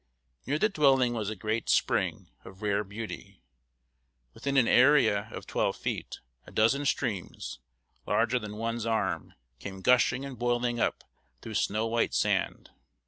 Near 0.47 0.57
the 0.57 0.67
dwelling 0.67 1.13
was 1.13 1.29
a 1.29 1.35
great 1.35 1.69
spring, 1.69 2.31
of 2.43 2.63
rare 2.63 2.83
beauty. 2.83 3.43
Within 4.33 4.57
an 4.57 4.67
area 4.67 5.29
of 5.31 5.45
twelve 5.45 5.75
feet, 5.75 6.21
a 6.47 6.51
dozen 6.51 6.87
streams, 6.87 7.59
larger 8.07 8.39
than 8.39 8.55
one's 8.57 8.87
arm, 8.87 9.35
came 9.59 9.81
gushing 9.81 10.25
and 10.25 10.39
boiling 10.39 10.79
up 10.79 11.03
through 11.43 11.53
snow 11.53 11.85
white 11.85 12.15
sand. 12.15 12.71